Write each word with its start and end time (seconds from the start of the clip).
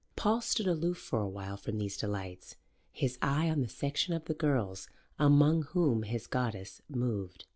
Paul 0.15 0.41
stood 0.41 0.65
aloof 0.65 0.97
for 0.97 1.19
a 1.21 1.29
while 1.29 1.57
from 1.57 1.77
these 1.77 1.95
delights, 1.95 2.55
his 2.91 3.19
eye 3.21 3.47
on 3.51 3.61
the 3.61 3.69
section 3.69 4.15
of 4.15 4.25
the 4.25 4.33
girls 4.33 4.87
among 5.19 5.61
whom 5.61 6.01
his 6.01 6.25
goddess 6.25 6.81
moved. 6.89 7.45